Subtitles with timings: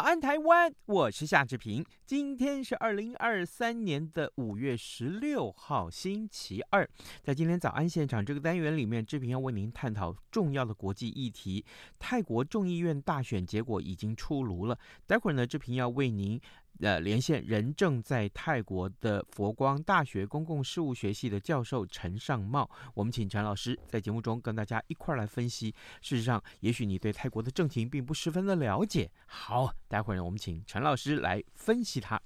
[0.00, 0.72] 早安，台湾！
[0.86, 1.84] 我是夏志平。
[2.06, 6.88] 今天是二零二三年的五月十六号，星期二。
[7.22, 11.62] 在今天早安现场这个单元里面，志平要为您探讨重要的国际议题。
[11.98, 16.40] 泰国众议院大选结果已经出炉了，待会儿呢，志平要为您。
[16.80, 25.74] 呃，连线人正在泰国的佛光大学公共事务学系的教授陈尚茂，我们请陈老师在节目中跟大家一块儿来分析。
[26.00, 29.10] 事实上，也许你对泰国的政情并不十分的了解。
[29.26, 32.18] 好，待会儿呢，我们请陈老师来分析他。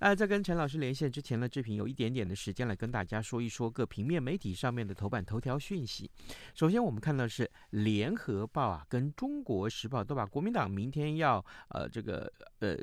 [0.00, 6.10] 呃，在跟陈老师连线之前呢，志平有一点点的时间来跟大家说一说各平面媒体上面的头版头条讯息。
[6.54, 12.76] 首先，我们看到是《联合报》啊，跟《中国时报》都把国民党明天要呃这个呃。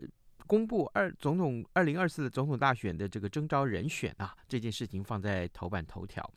[0.51, 6.29] 公布二总统二零二四的总统大选的这个征召人选啊，这件事情放在头版头条。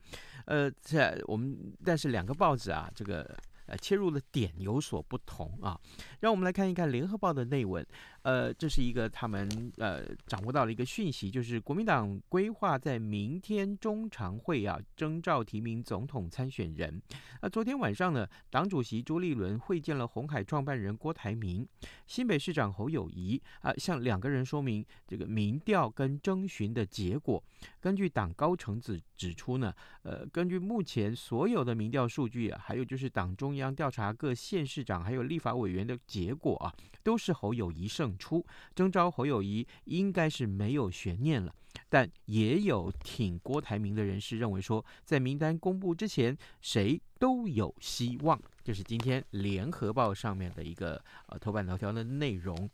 [0.45, 3.37] 呃，这我们但是两个报纸啊，这个。
[3.67, 5.81] 呃，切入的点有所不同啊，
[6.21, 7.83] 让我们来看一看《联合报》的内文。
[8.25, 17.01] 呃，这是一个他们呃掌握到了一个讯息，就是国民党规划在明天中常会啊征召提名总统参选人。
[17.41, 21.67] 那昨天晚上呢，党主席朱立伦会见了红海创办人郭台铭、
[22.07, 27.43] 新北市长侯友谊啊，向两个人说明这个民调跟征询的结果。
[27.81, 33.55] 根据党高层指指出呢，呃，根据目前所有的民调数据啊，还有就是党中。
[33.55, 36.75] 央调查各县市长还有立法委员的结果啊，
[37.05, 38.45] 都是侯友谊胜出，
[38.75, 41.55] 征召侯友谊应该是没有悬念了。
[41.89, 48.41] 但也有挺郭台铭的人士认为说，在名单公布之前，谁都有希望。
[48.63, 52.71] 这是今天联合报上面的一个呃头版头条的内容。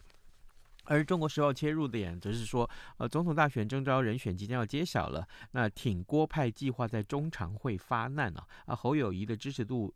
[0.90, 2.68] 而中国时报切入点则是说，
[2.98, 5.24] 呃，总统大选征召人选即将要揭晓了。
[5.52, 9.94] 那挺郭派计划在中常会发难啊，啊，侯友谊的支持度，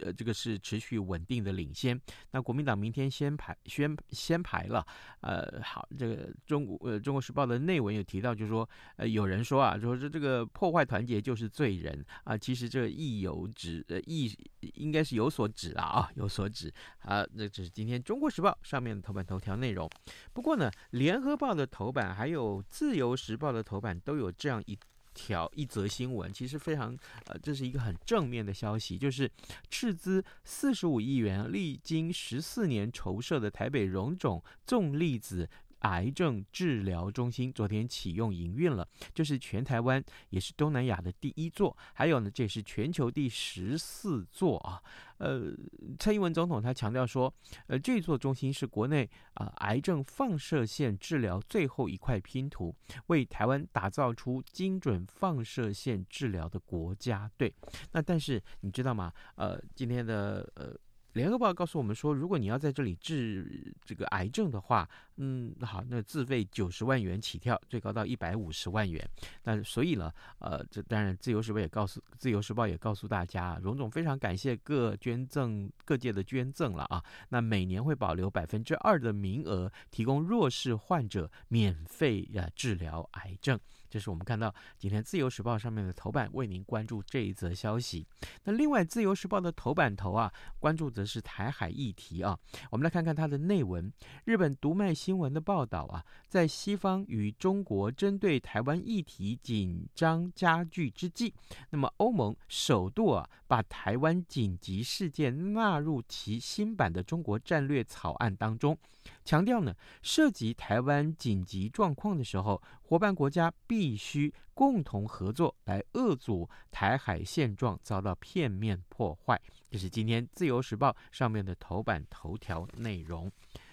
[0.00, 2.00] 呃，这个是持续稳定的领先。
[2.30, 4.86] 那国民党明天先排宣先排了，
[5.20, 14.32] 呃，好，这个中国呃中国时报的内文有提到，就是说，呃，有人说啊，说这这个破坏团结就是罪人啊，其实这意有指，呃，意
[14.74, 19.90] 应该是有所指了啊，有所指啊，那这是今天中国时报上面的头版头条内容。
[20.32, 24.78] 不过呢，联合报的头版还有自由时报的头版都有这样一
[25.14, 29.30] 条一则新闻，其实非常呃，这是一个很正面的消息，就是
[29.70, 35.48] 斥资四十五亿元，历经十四年筹设的台北荣总重粒子
[35.80, 44.82] 癌症治疗中心昨天启用营运了，这是全台湾也是东南亚的第一座，还有呢，这也是全球第十四座啊。
[45.18, 45.52] 呃，
[45.98, 47.32] 蔡英文总统他强调说，
[47.66, 52.74] 呃，这座中心是国内啊、呃、癌症放射线治疗最后一块拼图，
[53.06, 57.54] 为台湾打造出精准放射线治疗的国家队。
[57.92, 59.12] 那但是你知道吗？
[59.36, 60.74] 呃，今天的呃。
[61.14, 69.08] 联合报告诉我们说，如果你要在这里治这个癌症的话，嗯，好，那自费九十万元起跳，最高到一百五十万元。
[69.44, 77.02] 那所以呢，呃，这当然，自由时报也告诉自由时报也告诉大家，荣总非常感谢各捐赠各界的捐赠了啊。
[77.28, 83.56] 那每年会保留百分之二的名额，提供弱势患者免费呀治疗癌症。
[83.94, 88.04] 这是我们看到今天《自由时报》上面的头版，为您关注这一则消息。
[88.42, 92.36] 那另外，《自由时报》的头版头啊，关注则是台海议题啊。
[92.72, 93.92] 我们来看看它的内文。
[94.24, 101.32] 日本读卖新闻的报道啊，在西方与中国针对台湾议题紧张加剧之际，
[101.70, 108.76] 那么欧盟首度啊，把台湾紧急事件纳入其新版的中国战略草案当中，
[109.24, 119.40] 强调呢，涉及台湾紧急状况的时候，伙伴国家必须共同合作来遏阻台海现状遭到片面破坏。
[119.70, 123.30] 这是今天《自由时报》上面的头版头条内容。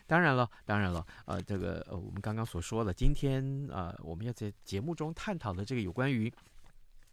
[0.07, 6.31] 当然了，当然了，呃，这个呃，我们刚刚所说的，今天呃，我们要在节目中探讨的这个有关于，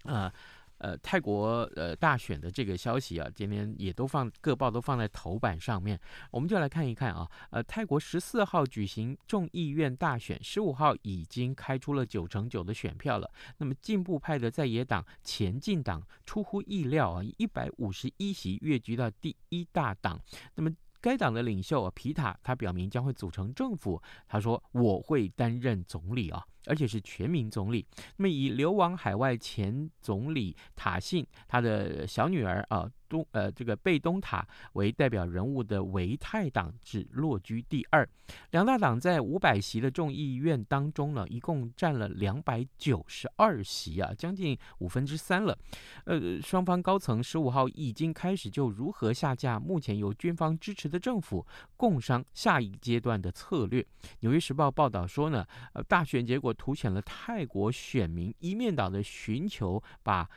[0.04, 0.32] 呃。
[0.78, 5.98] 呃泰国呃大选的这个消息啊，今天也都放各报都放在头版上面。
[6.30, 13.30] 我们就来看一看啊，呃，泰国十四号举行众议院大选，十五号已经开出了九成九的选票了。
[13.58, 20.20] 那么进步派的在野党前进党出乎意料啊，一百五十一席跃居到第一大党。
[20.54, 20.70] 那么
[21.00, 26.44] 该党的领袖皮塔他表明将会组成政府，他说我会担任总理啊。
[26.68, 27.84] 而且是全民总理。
[28.16, 38.06] 那么以流亡海外前总理塔信他的小女儿啊东呃这个贝东塔为代表人物的维泰党只落居第二。
[38.50, 45.56] 两大党在五百席的众议院当中呢，一共占了两百九十二席啊，将近五分之三了。
[46.04, 51.46] 呃，双方高层十五号已经开始就如何下架目前由军方支持的政府，
[51.76, 53.82] 共商下一阶段的策略。
[54.20, 56.48] 纽约时报报道说呢，呃，大选结果。
[56.58, 60.28] 凸显了泰国选民一面倒的寻求把，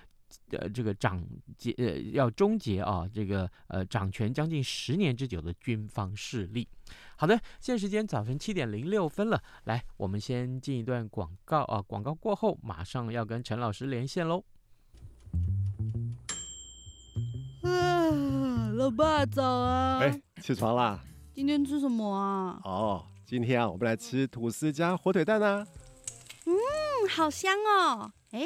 [0.52, 1.24] 呃，这个掌
[1.58, 6.68] 结呃要终结啊，这个呃掌权将近十年之久的军方势力。
[7.16, 14.44] 好的，现在时间早晨七点零六分了，来，我们先进一段广告啊，广告过后马上要跟陈老师连线喽。
[17.64, 20.00] 啊，老爸早啊！
[20.00, 21.00] 哎，起床啦！
[21.34, 22.60] 今天吃什么啊？
[22.64, 25.66] 哦，今天啊，我们来吃吐司加火腿蛋啊。
[26.46, 26.54] 嗯，
[27.08, 28.12] 好香哦！
[28.32, 28.46] 哎，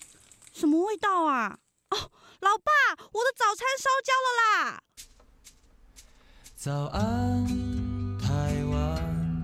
[0.51, 1.57] 什么味道啊？
[1.89, 1.97] 哦，
[2.39, 2.71] 老爸，
[3.11, 4.83] 我的早餐烧焦了啦！
[6.55, 7.45] 早安，
[8.19, 9.43] 台湾，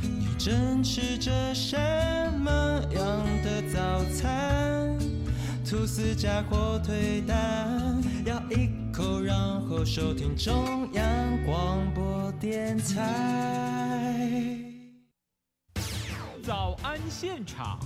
[0.00, 1.76] 你正吃着什
[2.38, 2.50] 么
[2.92, 4.98] 样的早餐？
[5.68, 9.36] 吐司加火腿蛋，咬一口，然
[9.68, 13.04] 后收听中央广播电台。
[16.44, 17.80] 早安现场。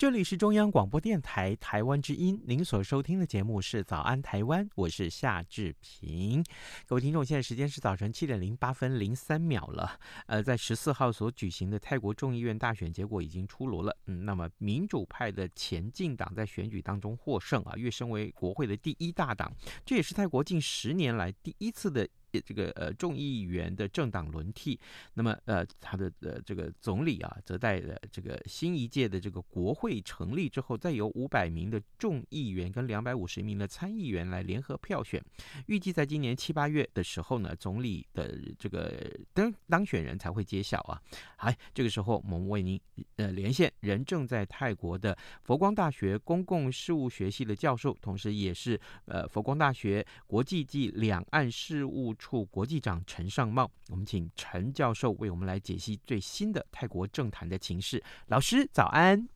[0.00, 6.42] 这里是中央广播电台台湾之音，您所收听的节目是《早安台湾》，我是夏志平。
[6.86, 10.00] 各位听众，现在时间是早晨七点零八分零三秒了。
[10.24, 13.94] 呃，在十四号所举行的泰国众议院大选结果已经出炉了。
[14.06, 19.54] 嗯，那么民主派的前进党在选举当中获胜啊，跃升为国会的第一大党，
[19.84, 22.08] 这也是泰国近十年来第一次的。
[22.44, 24.78] 这个呃众议员的政党轮替，
[25.14, 35.20] 那么呃他的呃这个总理啊，则在呃这个新一届的这个国会成立之后，再由五百名的众议员跟两百五十名的参议员来联合票选，
[35.66, 41.00] 预计在今年七八月的时候呢，总理的这个当当选人才会揭晓啊。
[41.36, 42.78] 好，这个时候我们为您
[43.16, 52.14] 呃连线人正在泰国的佛光大学公共事务学系的教授，同时也是呃佛光大学国际暨两岸事务。
[52.20, 58.00] 处国际长陈尚茂，我们请陈教授为我们来解析最新的泰国政坛的情势。
[58.26, 59.26] 老师早安。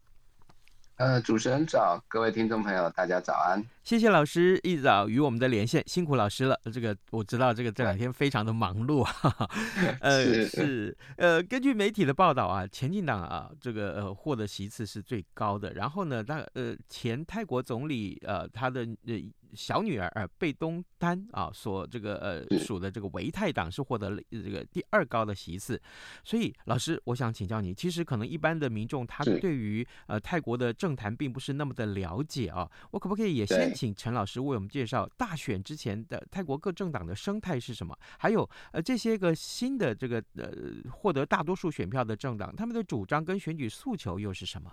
[0.96, 3.60] 呃，主持人早，各位听众朋友，大家早安。
[3.82, 6.56] 谢谢老师一早与我们的连线，辛苦老师了。
[6.72, 9.02] 这个我知道，这个这两天非常的忙碌。
[9.02, 9.50] 哈哈
[10.00, 15.72] 呃，是，是呃，根据媒体的报道啊，前进党啊，这个呃获得席次是最高的。
[15.72, 19.18] 然后呢，那呃前泰国总理呃他的呃。
[19.54, 25.80] 小女儿呃贝东丹啊，所这个呃属的这个维泰党是获得了这个第二高的席次，
[26.24, 37.96] 所以老师，我想请教你，其实可能一般的民众他对于呃泰国的政坛并不是那么的了解啊，我可不可以也先请陈老师为我们介绍大选之前的泰国各政党的生态是什么？
[38.18, 40.50] 还有呃这些个新的这个呃
[40.90, 44.70] 获得大多数选票的政党，他们的主张跟选举诉求又是什么？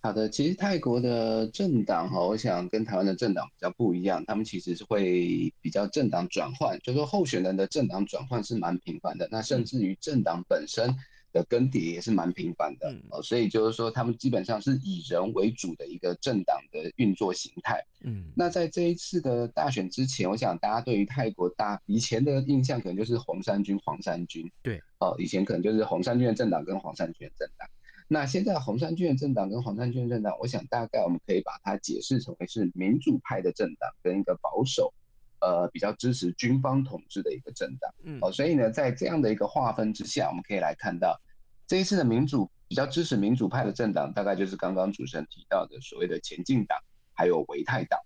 [0.00, 9.28] 好的，其实泰国的政党哈，我想跟台湾的政党比较不一样，他们其实是会比较政党转换，就是说候选人的政党转换是蛮频繁的。
[9.30, 10.94] 那甚至于政党本身，
[11.32, 17.84] 的更迭也是蛮频繁的哦，所以就是说他们基本上是以人为主的一个政党的运作形态。
[18.02, 24.50] 嗯，那在这一次的大选之前，我想大家对于泰国大以前的印象可能就是红衫军、黄衫军。
[24.62, 27.68] 对，哦，以前可能就是红衫军的政党跟黄衫军的政党。
[28.08, 34.92] 那现在红衫军的政党跟黄衫军的政党，我想大概我们可以把它解释成为是民主派的政党跟一个保守。
[35.40, 41.16] 呃，比较支持军方统治的一个政党，嗯，哦，所以呢，在这样的一个划分之下，我们可以来看到
[41.64, 46.76] 这一次的民主比较支持民主派的政党，大概就是刚刚主持人提到的所谓的前进党，
[47.14, 48.00] 还有维泰党。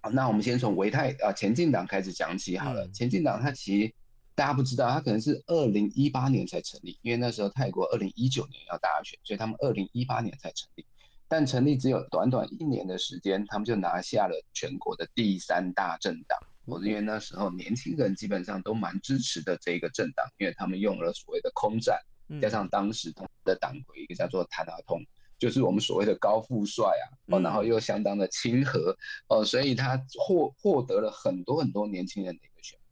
[0.00, 2.88] 好，那我们先从维泰啊前进党开始讲起好了。
[2.88, 3.92] 前进党它其实
[4.36, 10.84] 大家不知道，它可能是二零一八年才成立，因为那时候泰国二零一九年要大选，所以他们二零一八年才成立。
[11.26, 16.38] 但成立只有短短一年的时间，他们就拿下了全国的第三大政党。
[16.66, 21.98] 我因为那时候年轻人基本上都蛮支持的这个政党，因为他们用了所谓的空战，
[22.42, 23.12] 加上当时
[23.42, 25.00] 的党魁一个叫做谭纳通，
[25.38, 28.96] 就是我们所谓的高富帅啊，哦，然后又相当的亲和，
[29.28, 32.85] 哦，所以他获获得了很多很多年轻人的一个选票。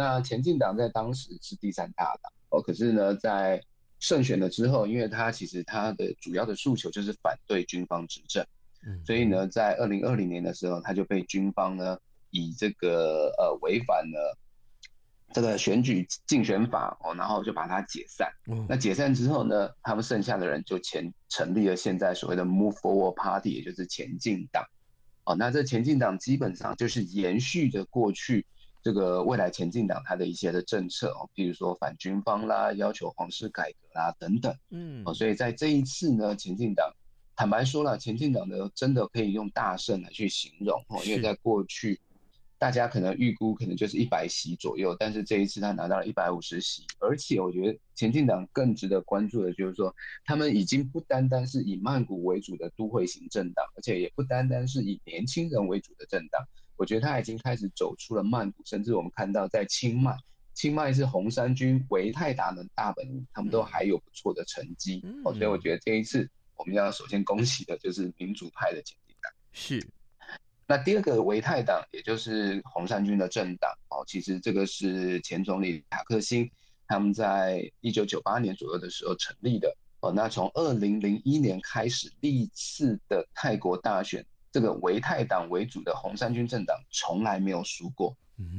[0.00, 3.62] 那前进党在当时是第三大党，哦，可是呢，在
[3.98, 8.42] 胜选了之后，因为他其实他的主要的诉求就是反对军方执政，
[8.86, 11.98] 嗯，所以呢，在二零二零年的时候，他就被军方呢
[12.30, 14.38] 以这个呃违反了
[15.34, 18.32] 这个选举竞选法哦，然后就把他解散。
[18.46, 24.64] 嗯，那解散之后呢，他们剩下的人就前成立了现在所谓的 Move Forward Party，也就是前进党。
[25.24, 28.46] 哦，那这前进党基本上就是延续着过去。
[28.82, 36.90] 这个未来前进党它的一些的政策哦，譬如说反军方啦，要求皇室改革啦等等，嗯，哦，所以在这一次呢，前进党
[37.36, 42.00] 坦白说了，前进党呢真的可以用大胜来去形容哦，因为在过去
[42.58, 49.94] 大家可能预估可能就是一百席左右，但是这一次他拿到了一百五十席，而且我觉得前进党更值得关注的就是说，
[50.24, 56.46] 他们已经不单单是以曼谷为主的都会型政党，而且也不单单是以年轻人为主的政党。
[56.80, 60.16] 我觉得他已经开始走出了曼谷，甚至我们看到在清迈，
[60.54, 65.04] 清迈是红衫军、维泰达的大本营，他们都还有不错的成绩。
[65.22, 69.30] 哦，所以我觉得这一次我们要首先恭喜的就是民主派的前进党。
[69.52, 69.86] 是。
[70.66, 76.50] 那第二个维泰党，也就是红衫军的政党哦，其实这个是前总理塔克辛
[76.88, 80.10] 他们在一九九八年左右的时候成立的哦。
[80.10, 84.24] 那从二零零一年开始，历次的泰国大选。
[84.52, 88.16] 这个维泰党为主的红三军政党从来没有输过，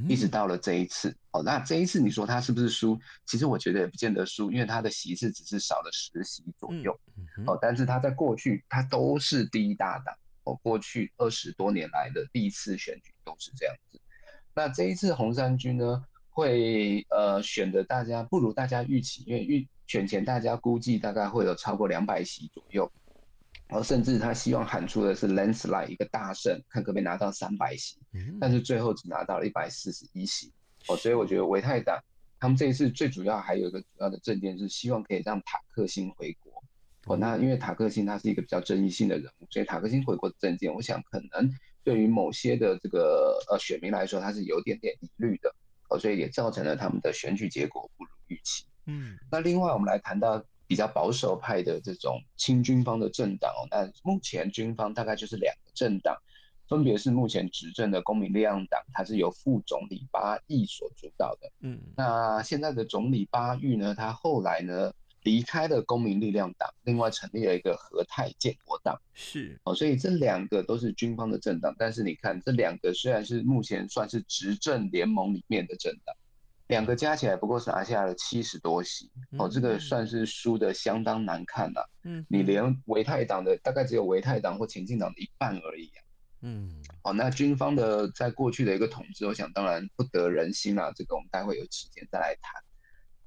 [0.08, 1.16] 一直到了这一次。
[1.32, 3.00] 哦，那这一次你说他是不是输？
[3.26, 6.98] 其实我觉得也不见得输，因为他的席次只是少了十席左右。
[7.46, 10.16] 哦，但是他在过去他都是第一大党。
[10.44, 14.02] 哦，过去二十多年来的第一次选举都是这样子。
[14.56, 22.92] 那这一次红三军呢，会呃选的大家不如大家预期，因为预选前大家估计大概会有超过两百席左右。
[23.72, 27.98] 然后甚至他希望喊出的是 landslide 一个大胜，看可不可以拿到三百席，
[28.38, 30.52] 但是最后只拿到了一百四十一席。
[30.90, 31.98] 哦，所以我觉得维泰党
[32.38, 36.52] 他们这一次最主要还有一个主要的政见是希望可以让塔克辛回国。
[37.06, 41.50] 哦，那因为塔克辛他是一个比较争议性的人物，所以塔克辛回国的政见，我想可能
[41.82, 45.56] 对于某些的这个呃选民来说，他是有点点疑虑的。
[45.88, 48.66] 哦，所以也造成了他们的选举结果不如预期。
[48.88, 50.44] 嗯，那另外我们来谈到。
[50.72, 56.16] 比较保守派的这种亲军方的政党哦，那目前军方大概就是两个政党，
[56.70, 61.52] 分别是目前执政的公民力量党，它是由副总理巴育所主导的。
[61.60, 68.98] 嗯，那现在的总理巴育呢，他后来呢离开了公民力量党，另外成立了一个和泰建国党。
[69.14, 76.16] 是哦，所以这两个都是军方的政党，但是你看这两个虽然是目前算是执政联盟里面的政党。
[76.72, 81.90] 两个加起来不过是拿下了七十多席，哦，这个算是输得相当难看了。
[82.06, 86.00] 嗯，你连维泰党的大概只有维泰党或前进党的一半而已啊。
[86.44, 90.94] 嗯，好，那军方的在过去的一个统治，我想当然不得人心啊。
[90.96, 92.64] 这个我们待会有时间再来谈。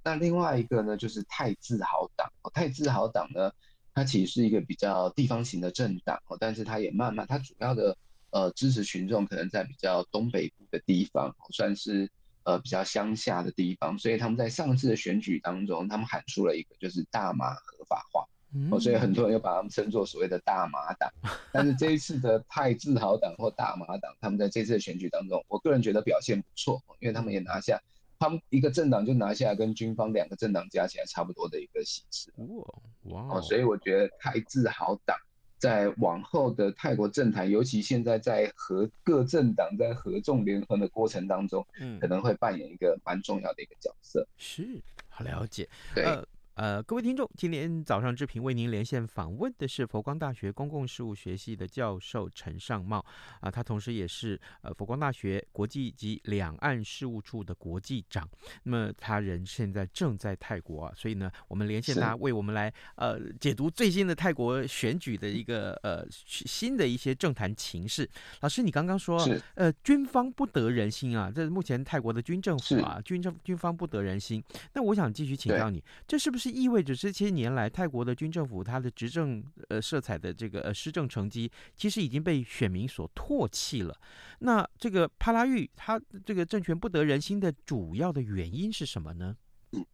[0.03, 2.27] 那另外一个呢，就是泰自豪党。
[2.41, 3.53] 哦，泰自豪党呢，
[3.93, 7.95] 它其实是一个比较地方型的政党，哦，但是它也慢慢，它主要的
[8.31, 12.11] 呃支持群众可能在比较东北部的地方，算是。
[12.45, 21.11] 呃，比较乡下的地方，所以他们在上次的选举当中，他们喊出了一个就是大麻合法化，嗯、哦，所以很多人又把他们称作所谓的大麻党。
[21.51, 27.81] 但是这一次的泰自豪党或大麻党，他们在这次的选举当中，我个人觉得表现不错，因为他们也拿下，
[28.19, 32.31] 他们一个政党就拿下跟军方两个政党加起来差不多的一个席次。
[32.37, 32.65] 哇，
[33.05, 35.17] 哇，哦，所以我觉得泰自豪党。
[35.65, 44.29] 在往后的泰国政坛，尤其现在在和各政党在合纵连横的过程当中，嗯，可能会扮演一个蛮重要的一个角色。
[44.37, 44.79] 是，
[45.09, 45.67] 好了解。
[45.95, 46.23] 对，呃，
[46.55, 53.05] 呃，各位听众，今天早上志平为您连线访问的是佛光大学公共事务学系的教授陈尚茂
[53.41, 58.29] 啊，他同时也是呃佛光大学国际及两岸事务处的国际长。
[58.63, 68.09] 那么他人现在正在泰国啊，所以呢，我们连线他为我们来呃解读最新的泰国选举的一个呃新的一些政坛情势。
[68.43, 74.41] 老师，你刚刚说呃军方不得人心啊，这目前泰国的军政府啊，军政军方不得人心。
[74.73, 76.44] 那我想继续请教你，这是不是？
[76.45, 83.99] 是意味着这些年来泰国的军政府，它的执政呃色彩的这个呃施政成绩，其实已经被选民所唾弃了。
[84.41, 89.35] 那这个帕拉育他这个政权不得人心的主要的原因是什么呢？
[89.73, 89.87] 嗯，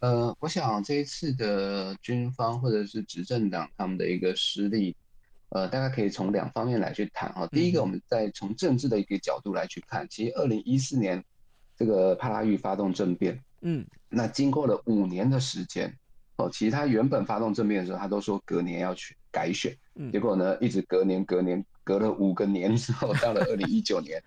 [0.00, 4.94] 呃，我想这一次的军方或者是执政党他们的一个失利，
[5.48, 7.46] 呃，大概可以从两方面来去谈哈。
[7.46, 11.24] 第一个，我们再从政治的一个角度来去看，其实二零一四年
[11.74, 13.42] 这个帕拉育发动政变。
[13.66, 15.90] 嗯，那经过了五年的时间，
[16.36, 24.22] 哦，其实他原本发动政变的时候，他都说隔年要去改选，嗯，结果呢，一直隔年隔年，隔了五个年之后， 到了二零一九年，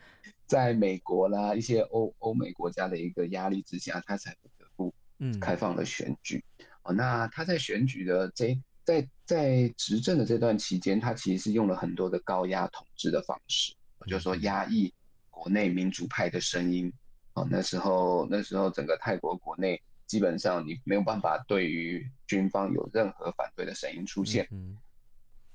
[0.48, 6.44] 在美国啦一些欧欧美国家的一个压力之下，他才不得不嗯开放了选举。
[6.82, 13.72] 哦，那他在选举的这在在执政的这段期间，他其实是用了很多的高压统治的方式，
[14.08, 14.92] 就是说压抑
[15.30, 16.92] 国内民主派的声音。
[17.38, 24.76] 哦，那时候那时候整个泰国国内基本上你没有办法对于军方有任何反对的声音出现，嗯，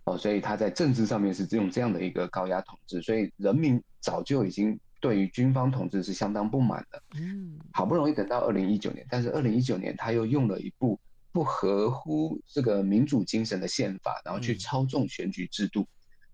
[0.05, 11.01] 哦，所以他在政治上面是用这样的一个高压统治，所以人民早就已经对于军方统治是相当不满的，嗯，好不容易等到二零一九年，但是二零一九年他又用了一部
[11.33, 15.85] 不合乎这个民主精神的宪法，然后去操纵选举制度。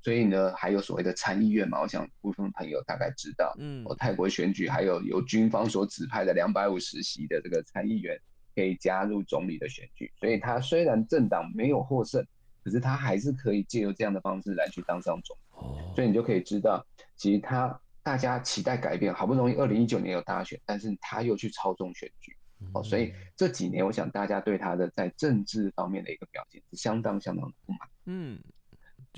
[0.00, 8.18] 所以呢，还有所谓的参议院嘛，我想部分朋友大概知道，嗯，哦，泰国选举还有由军方所指派的两百五十席的这个参议员
[8.54, 12.24] 可以加入总理的选举，所以他虽然政党没有获胜，
[12.62, 15.40] 可是他还是可以借由这样的方式来去当上总理。
[15.56, 16.86] 哦，所以你就可以知道，
[17.16, 22.36] 其实他大家期待改变，好不容易二零一九年有大选，但是他又去操纵选举，
[22.72, 27.80] 哦，所以这几年我想大家对他的在政治方面的一个表现是相当相当的不满。
[28.04, 28.38] 嗯。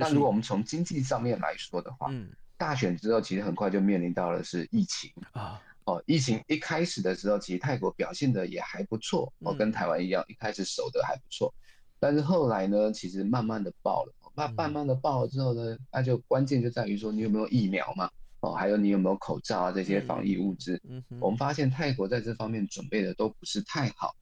[0.01, 5.11] 那如果我们从经济上面来说的话，嗯，大选之后其实很快就面临到了是疫情。
[5.33, 11.53] 啊，哦，疫情一开始的时候，其实泰国表现的也还不错，哦，跟台湾一样，一开始守的还不错，
[11.99, 18.11] 但是后来呢，其实慢慢的爆了，慢慢慢的爆了之后呢，那就关键就在于说你有没有疫苗嘛，
[18.41, 24.15] 哦，还有你有没有口罩啊这些防疫物资，嗯，我们发现泰国在这方面准备的都不是太好，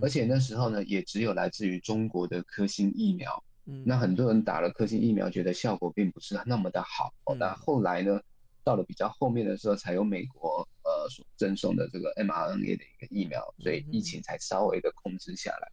[0.00, 3.42] 而且那时候呢，也只有来自于中国的科兴疫苗。
[3.84, 7.12] 那很多人打了科兴疫苗，觉得效果并不是那么的好。
[7.24, 8.20] 哦，那后来呢，
[8.62, 15.68] 到了比较后面的时候，才有美国呃所赠送的这个 mRNA 的一个疫苗，所以疫情才稍微的控制下来。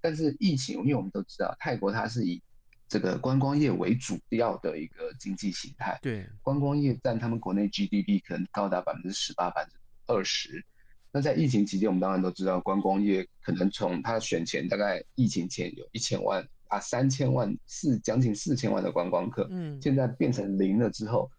[0.00, 2.42] 但是疫情，因为我们都知道，泰国它是以
[2.88, 5.96] 这个观光业为主要的一个经济形态。
[6.02, 10.64] 对，观光业占他们国内 GDP 可能高达百分之十八、百分之二十。
[11.12, 16.44] 那在疫情期间，我们当然都知道，观光业可能从它选前大概疫情前有一千万。
[16.68, 21.30] 啊，三千万四将近四千万的观光客，嗯，现在变成零了之后，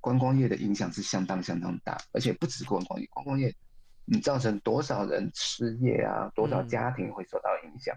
[0.00, 3.54] 观光业的影响是相当相当大，而且不止观光业，观光业
[4.04, 6.30] 你造成多少人失业啊？
[6.34, 7.96] 多少家庭会受到影响？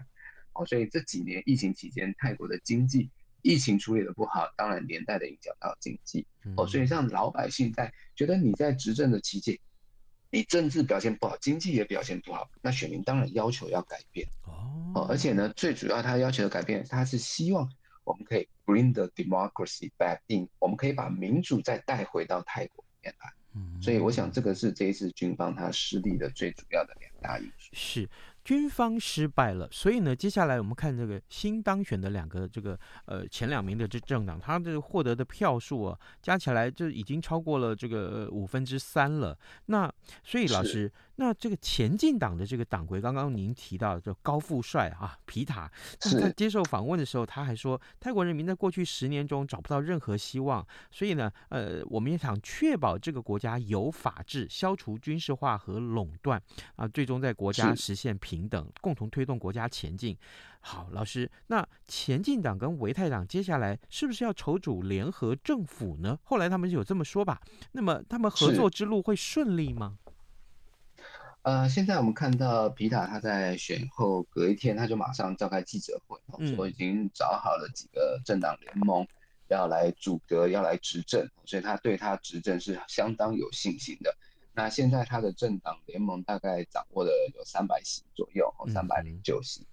[0.54, 3.10] 哦，所以这几年疫情期间，泰国的经济
[3.42, 6.26] 疫情处理的不好，当然连带的影响到经济。
[6.56, 9.56] 哦，所以让老百姓在觉得你在执政的期间，
[10.30, 14.28] 你政治表现不好，经济也表现不好，那选民当然要求要改变。
[14.94, 17.70] 哦，而且呢，最主要他要求的改变，他是希望
[18.04, 23.32] 我们可以 bring the democracy back in，我们可以把民主再带回到泰国里面来。
[23.54, 27.70] 嗯，所以我想这个是这一次军方他失利的最主要的两大因素。
[27.72, 28.08] 是。
[28.48, 39.38] 军方失败了，所以呢，接下来我们看这个新当选的两个这个呃前两名的这政党，他的获得的票数啊，加起来就已经超过了这个五分之三了。
[39.66, 39.92] 那
[40.24, 40.90] 所以老师。
[41.20, 56.40] 那这个前进党的这个党魁，刚刚您提到的高富帅啊，皮塔，他接受访问的时候，他还说，泰国人民在过去十年中找不到任何希望，所以呢，呃，我们也想确保这个国家有法治，消除军事化和垄断
[56.76, 60.14] 啊，最终在国家实现平等，共同推动国家前进。
[60.60, 66.18] 好，老师，那前进党跟维泰党接下来是不是要筹组联合政府呢？
[66.22, 67.40] 后来他们有这么说吧。
[67.72, 69.96] 那么他们合作之路会顺利吗？
[71.42, 76.18] 呃，现在我们看到皮塔他在选后隔一天，他就马上召开记者会，
[76.54, 79.06] 说已经找好了几个政党联盟
[79.46, 84.14] 要来组阁，要来执政，所以他对他执政是相当有信心的。
[84.58, 89.64] 那现在他的政党联盟大概掌握了有三百席左右，哦，三百零九席。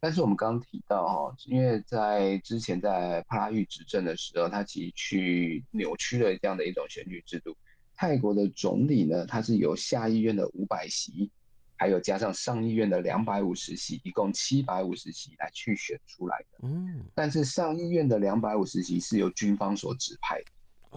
[0.00, 7.56] 但是我们刚刚提到哈，因为在之前在帕拉育执政的时候，他其实去扭曲了这样的一种选举制度。
[7.94, 11.30] 泰国的总理呢，他是由下议院的五百席，
[11.76, 16.66] 还有加上上议院的两百五十席，一共七百五十席来去选出来的。
[16.66, 20.46] 嗯，但是上议院的两百五十席是由军方所指派的。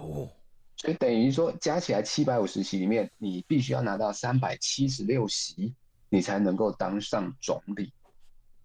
[0.01, 0.27] 哦，
[0.77, 5.73] 所以等于说加起来七百五十席里面，你必须要拿到三百七十六席，
[6.09, 7.93] 你才能够当上总理。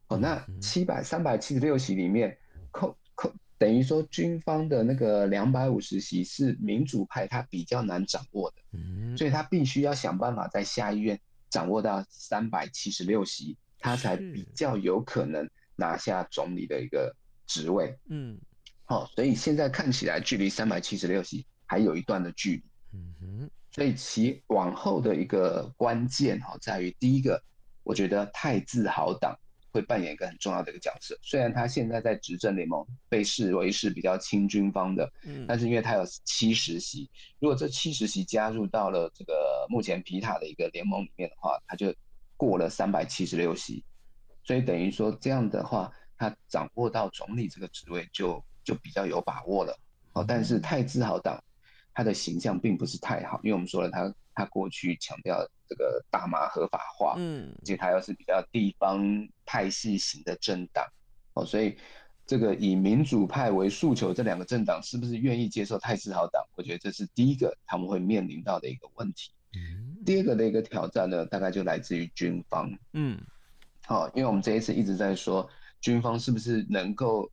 [0.09, 2.37] 哦，那七百三百七十六席里面
[2.73, 11.19] 扣扣，等于说军方的那个两百五十席是民主派他比较难掌握的，所以他必须要想办法在下议院
[11.49, 17.15] 掌握到三百七十六席，他才比较有可能拿下总理的一个
[17.47, 17.97] 职位。
[18.09, 18.37] 嗯，
[18.85, 22.63] 好，所以现在看起来距离三百七十六席还有一段的距离。
[22.95, 27.41] 嗯哼，所以其往后的一个关键哈，在于第一个，
[27.85, 29.39] 我觉得太自豪党。
[29.73, 31.17] 会扮演一个很重要的一个角色。
[31.23, 41.95] 虽然他现在在执政联盟被视为是比较亲军方的，嗯，但是因为他有七十席，如果这七十席加入到了这个目前皮塔的一个联盟里面的话，他就
[42.37, 43.85] 过了三百七十六席，
[44.43, 49.79] 所以等于说这样的话，他掌握到总理这个职位就就比较有把握了。
[50.15, 51.41] 哦，但是太自豪党
[52.01, 54.13] 他的形象并不是太好，因为我们说了他。
[54.33, 59.05] 他过去强调这个大麻合法化，嗯，而且他又是比较地方
[59.45, 60.87] 派系型的政党，
[61.35, 61.77] 哦，所以
[62.27, 66.43] 这个以民主派为诉求，这两个政党是不是愿意接受泰自豪党？
[66.57, 69.31] 我觉得这是第一个他们会面临到的一个问题。
[69.53, 73.21] 嗯，第二个的一个挑战呢，大概就来自于军方，嗯，
[73.85, 75.47] 好，因为我们这一次一直在说
[75.83, 77.31] 军方是不是能够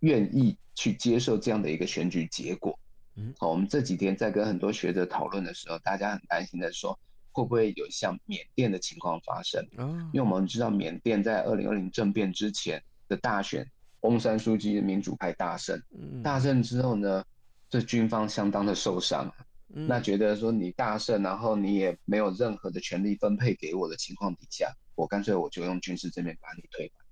[0.00, 2.76] 愿意去接受这样的一个选举结果。
[3.16, 6.98] 嗯，好，我们这几天在跟很多学者讨论的时候，大家很担心的说，
[7.32, 9.66] 会不会有像缅甸的情况发生？
[9.76, 13.68] 嗯，因为我们知道缅甸在二零二零政变之前的大选，
[14.00, 15.82] 翁山书记的民主派大胜，
[16.22, 17.24] 大胜之后呢，
[17.68, 19.32] 这军方相当的受伤，
[19.66, 27.06] 那觉得说你大胜，然后你也没有任何的权利分配给我的情况底下，我干脆我就用军事这边把你推翻。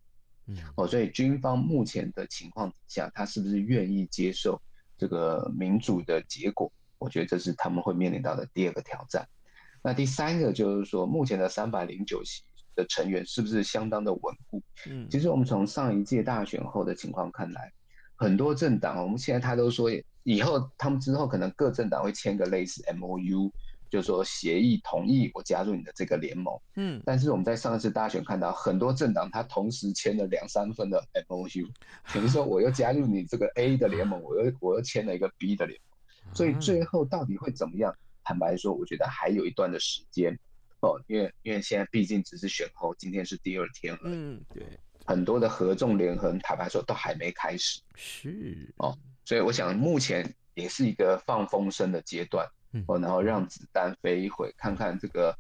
[0.46, 4.60] 嗯，哦，所以军方目前的情况底下，他是不是愿意接受？
[4.98, 9.26] 这个民主的结果，我觉得这是他们会面临到的第二个挑战。
[9.82, 12.42] 那第三个就是说，目前的三百零九席
[12.74, 14.60] 的成员是不是相当的稳固？
[14.86, 17.72] 嗯，其实我们从上一届大选后的情况看来，
[18.16, 19.88] 很多政党，我们现在他都说，
[20.24, 23.52] 以后他们之后可能各政党会签个类似 MOU。
[23.90, 31.66] 就是说协议同意我加入你的这个联盟，嗯，但是我们在上一次大选看到很多政党他同时签了两三份的 MOU，
[32.12, 37.94] 比如说我又加入你这个 A 的联盟，我又我又签了一个 B 的联盟，所以最后到底会怎么样？
[38.22, 40.38] 坦白说，我觉得还有一段的时间
[40.80, 44.62] 哦，因为因为现在毕竟只是选后，今天是第二天而已，嗯，对，
[45.06, 52.46] 很多的合纵连横，坦白说都还没开始，是哦，所以我想目前也是一个放风声的阶段。
[52.86, 55.36] 哦，然后让子弹飞一会，看看这个，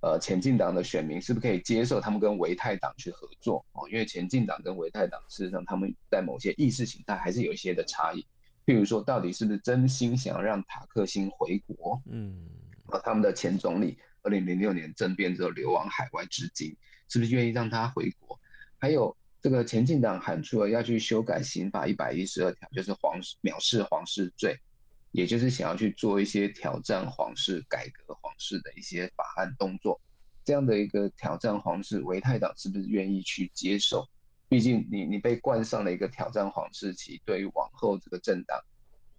[0.00, 3.88] 呃，前进党的选民是不是可以接受他们跟维泰党去合作哦？
[3.88, 8.26] 因为前进党跟维泰党事实上他们在某些意识形态还是有一些的差异，
[8.66, 12.02] 譬如说到底是不是真心想要让塔克辛回国？
[12.10, 12.48] 嗯，
[12.86, 16.76] 啊，他们的前总理二零零六年政变之后流亡海外至今，
[17.08, 18.38] 是不是愿意让他回国？
[18.78, 24.58] 还有这个前进党喊出了要去修改刑法一百一十二条，就是皇室藐视皇室罪。
[25.12, 30.00] 也就是想要去做一些挑战皇室、改革皇室的一些法案动作，
[30.44, 34.08] 这样的一个挑战皇室，维泰党是不是愿意去接受？
[34.48, 38.60] 毕竟你你被冠上了一个挑战皇室旗，对于往后这个政党，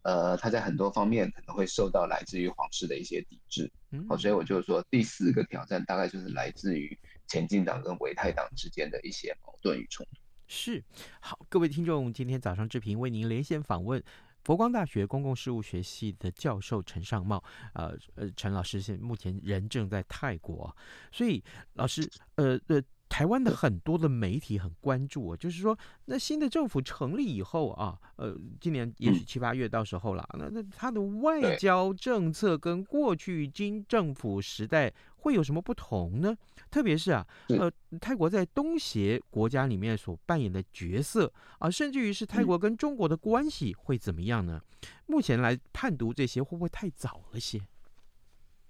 [0.04, 3.72] 呃，他在很多方面可能会受到来自于皇室的一些抵制。
[4.10, 10.20] 好，所以我就说第四个挑战大概就是来自于前进党跟维泰党之间的一些矛盾与冲突。
[10.48, 10.84] 是，
[11.20, 14.04] 好，各位听众，今天早上志平为您连线访问。
[14.44, 20.76] 佛光大学公共事务学系的教授陈尚茂，呃呃，陈老师现目前人正在泰国，
[21.12, 34.92] 所以老师，呃呃，台湾的很多的媒体很关注啊，就是说，那新的政府成立以后啊，呃，今年也许七八月到时候了，那那他的外交政策跟过去金政府时代
[35.24, 36.36] 会有什么不同呢？
[36.70, 44.62] 特别是啊，呃，泰国在东协国家里面所扮演的角色啊，甚至于是泰国跟中国的关系会怎么样呢？
[45.06, 47.62] 目前来判读这些会不会太早了些？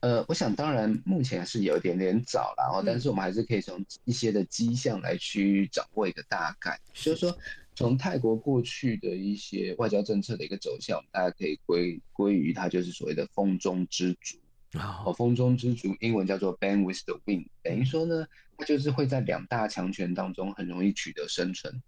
[0.01, 7.35] 呃，我想当然目前是有一点点早了，然后但是我们还是可以从一些的迹象来去掌握一个大概，就是说
[7.73, 14.37] 从泰国过去的一些外交政策的一个走向，大家可以归归于它就是所谓的“风中之主”。
[15.05, 18.25] 哦，风中之烛，英文叫做 Band with the Wind，等于说呢，
[18.57, 21.81] 它就是会在两大强权当中很容易取得生存，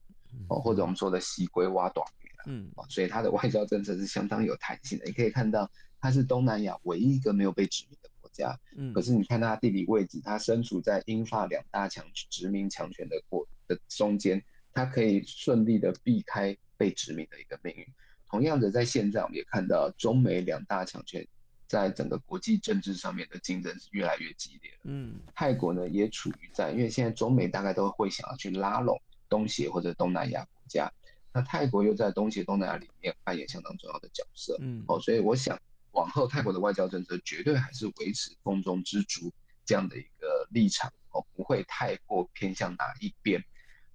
[0.50, 2.06] 哦，或者我们说的西归挖短
[2.46, 5.06] 嗯，所以它的外交政策是相当有弹性的。
[5.06, 5.68] 你可以看到，
[6.00, 14.44] 它是东南亚唯一一个没有被殖民的国家，嗯，可是你看它地理位置，它身处在英法两大强殖民强权的国的中间，
[14.74, 17.84] 它可以顺利的避开被殖民的一个命运。
[18.30, 21.28] 同样的，在现在我们也看到中美两大强权。
[21.68, 24.78] 在整个国际政治上面的竞争是越来越激烈了。
[24.84, 30.92] 嗯，泰国呢也处于在，因为现在中美大概都会想要去拉拢东协或者东南亚国家，
[31.34, 34.58] 那泰国又在东协、东南亚里面扮演相当重要的角色。
[34.62, 35.60] 嗯，哦，所以我想
[35.92, 39.32] 往后泰国的外交政策绝对还是维持风中之烛
[39.66, 43.44] 这样的一个立场，哦，不会太过偏向哪一边。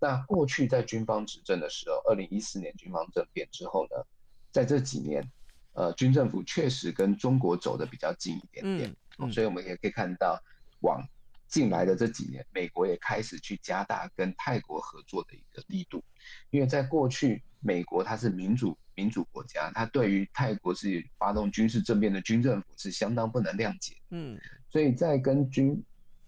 [0.00, 4.04] 那过去在军方执政的时候，二零一四年军方政变之后呢，
[4.50, 5.30] 在这几年。
[5.72, 10.37] 呃，军政府确实跟中国走得比较近一点点，嗯嗯，所以我们也可以看到，
[10.80, 11.00] 往
[11.46, 16.02] 近来的这几年，美国也开始去加大跟泰国合作的一个力度，
[16.50, 24.37] 因为在过去，美国它是民主民主国家，它对于泰国是发动军事政变的军政府是相当不能谅解，嗯，
[24.68, 25.80] 所以在跟军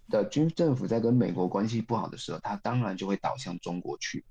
[0.09, 4.23] 的军政府在跟美国关系不好的时候，它当然就会倒向中国去，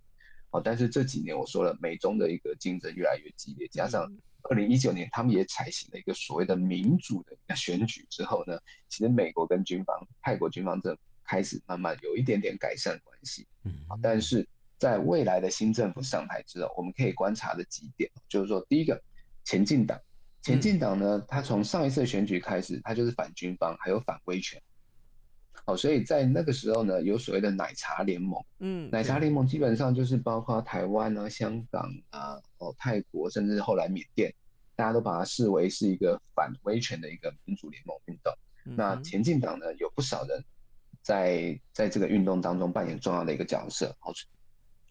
[0.50, 4.10] 哦，但是这几年我说了，美中的一个竞争越来越激烈，加上。
[4.50, 13.46] 二零一九年，他们也采行了一个所谓的民主的选举之后呢，其实美国跟军方、泰国军方政府开始慢慢有一点点改善关系。
[13.64, 14.46] 嗯，但是
[14.78, 19.00] 在未来的新政府上台之后，我们可以观察的几点，就是说，第一个，
[19.44, 20.00] 前进党，
[20.42, 24.60] 前进党呢，他从上一次选举开始，他就是反军方，还有反威权。
[25.64, 28.42] 好，所以在那个时候呢，有所谓的奶茶联盟。
[28.58, 34.34] 嗯，奶茶联盟基本上就是包括台湾啊、香港啊、哦泰国，甚至后来缅甸，
[34.74, 38.32] 大家都把它视为是一个反威权的一个民主联盟运动。
[38.64, 40.44] 嗯、那前进党呢，有不少人
[41.00, 43.94] 在在这个运动当中扮演重要的一个角色。
[44.00, 44.12] 好，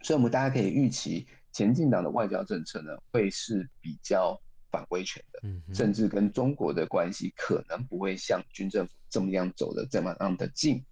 [0.01, 4.41] 所以我们大家可以预期，前进党的外交政策呢，会是比较。
[4.71, 5.41] 反威权的，
[5.73, 10.83] 甚至跟中国的关系可能不会像军政府这么样走的这么样的近。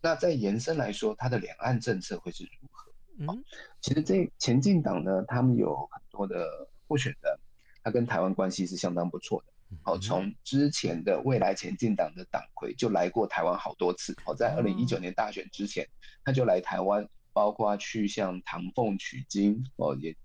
[0.00, 2.92] 那再延伸来说，它的两岸政策会是如何？
[3.18, 3.44] 嗯，
[3.80, 7.38] 其实这前进党呢，他们有很多的候选人，
[7.82, 9.76] 他跟台湾关系是相当不错的。
[9.82, 14.16] 好，从之前的未来前进党的党魁就来过台湾好多次。
[14.24, 15.88] 好，在二零一九年大选之前，
[16.24, 20.16] 他就来台湾，包括去向唐凤取经哦，也。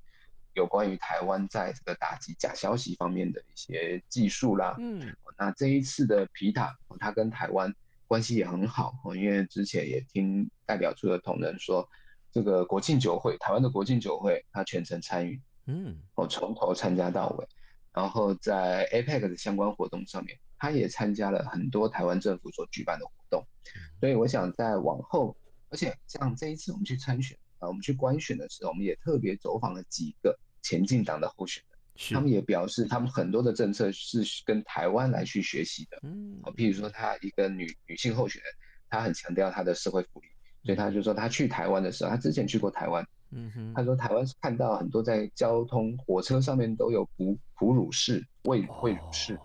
[0.54, 7.74] 有关于台湾在这个打击假消息方面的一些技术啦，嗯，那这一次的皮塔，他跟台湾
[8.08, 11.89] 关系也很好，因为之前也听代表处的同仁说，
[12.32, 17.48] 这个国庆酒会，台湾的国庆酒会，他全程参与，嗯，我从头参加到尾，
[17.92, 23.44] 然后在 APEC 的相关活动上面，他也参加了很多台湾政府所举办的活动，
[24.00, 25.36] 所以我想在往后，
[25.70, 27.36] 而且像这一次我们去参选。
[27.60, 35.99] 啊我们去观选的时候，我们也特别走访了几个前进党的候选人，他们也表示，他们很多的政策是跟台湾来去学习的。
[36.02, 38.52] 嗯，譬如说，他一个女女性候选人，
[38.89, 40.28] 她很强调她的社会福利，
[40.63, 49.38] 所以他就说，他去台湾的时候，他之前去过台湾，嗯哼，他说台湾看到很多在交通火车上面都有哺哺乳室、喂喂乳室，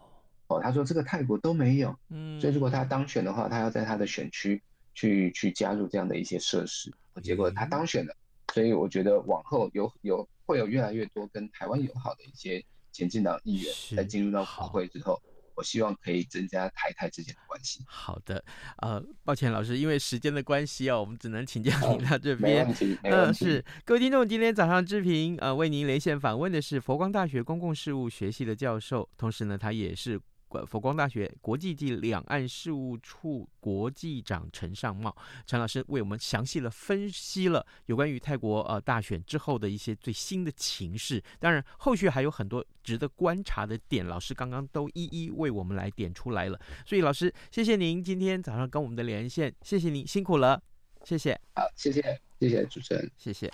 [0.47, 4.63] 哦，他说这个泰国都没有，嗯，所以如果他当选的话，他要在他的选区
[4.95, 6.93] 去去加入这样的一些设施。
[7.23, 8.15] 结果他当选了，
[8.55, 15.21] 所以我觉得往后有有会有越来越多跟台湾友好的一些前进党议员在进入到国会之后，
[15.55, 17.85] 我希望可以增加台台之间的关系。
[17.87, 18.43] 好的，
[18.79, 22.41] 呃，抱歉老师，因为时间的关系啊，我们只能请教您到这边。
[22.41, 23.45] 没问题，没问题。
[23.45, 30.19] 呃，是各位听众，今天早上志平呃为您连线访问的是佛光大学公共事务学系的教授，同时呢，他也是。
[30.67, 35.15] 佛光大学国际暨两岸事务处国际长陈尚茂，
[35.47, 41.23] 陈老师为我们详细的分析了有关于泰国呃大选之后的一些最新的情势。
[41.39, 46.59] 当然，后续还有很多值得观察的点，老师刚刚都一一为我们来点出来了。
[46.87, 50.63] 所以，老师，谢谢您今天早上跟我们的连线，谢谢您辛苦了，
[51.05, 51.39] 谢谢。
[51.55, 53.51] 好，谢谢，谢谢主持人，谢谢。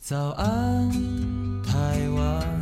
[0.00, 0.90] 早安，
[1.62, 2.61] 台湾。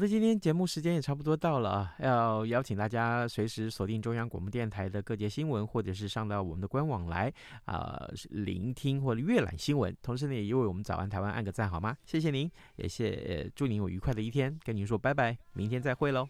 [0.00, 7.30] 好的今天节目时间也差不多到了啊，要邀请大家随时锁定中央广播电台的各节新闻，或者是上到我们的官网来
[7.66, 9.94] 啊、聆听或者阅览新闻。
[10.00, 11.94] 同时呢，也为我们早安台湾按个赞好吗？
[12.06, 16.26] 谢谢您，也谢祝您有愉快的一天，跟您说拜拜，明天再会喽。